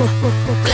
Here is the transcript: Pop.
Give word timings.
Pop. 0.00 0.69